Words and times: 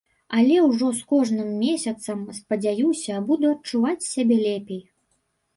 Але 0.37 0.55
ўжо 0.67 0.87
з 0.99 1.03
кожным 1.11 1.51
месяцам, 1.65 2.25
спадзяюся, 2.39 3.21
буду 3.29 3.45
адчуваць 3.55 4.09
сябе 4.13 4.35
лепей. 4.49 4.83